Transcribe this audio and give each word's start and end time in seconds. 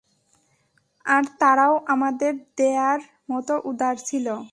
আর 1.05 1.23
তারাও 1.39 1.75
আমাদের 1.87 2.33
দেয়ার 2.57 2.99
মতো 3.29 3.53
উদার 3.65 3.95
ছিল। 4.07 4.27